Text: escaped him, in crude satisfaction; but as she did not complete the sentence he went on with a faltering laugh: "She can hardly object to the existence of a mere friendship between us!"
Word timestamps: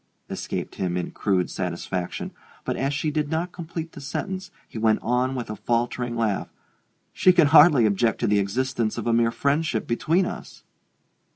escaped 0.31 0.73
him, 0.77 0.97
in 0.97 1.11
crude 1.11 1.47
satisfaction; 1.47 2.31
but 2.65 2.75
as 2.75 2.91
she 2.91 3.11
did 3.11 3.29
not 3.29 3.51
complete 3.51 3.91
the 3.91 4.01
sentence 4.01 4.49
he 4.67 4.79
went 4.79 4.97
on 5.03 5.35
with 5.35 5.47
a 5.47 5.55
faltering 5.55 6.17
laugh: 6.17 6.51
"She 7.13 7.31
can 7.31 7.45
hardly 7.49 7.85
object 7.85 8.19
to 8.21 8.27
the 8.27 8.39
existence 8.39 8.97
of 8.97 9.05
a 9.05 9.13
mere 9.13 9.29
friendship 9.29 9.85
between 9.85 10.25
us!" 10.25 10.63